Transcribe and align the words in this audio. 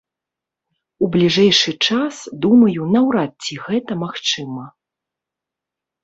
У 1.07 1.09
бліжэйшы 1.15 1.71
час, 1.89 2.15
думаю, 2.45 2.85
наўрад 2.95 3.31
ці 3.47 3.53
гэта 3.65 3.91
магчыма. 4.05 4.65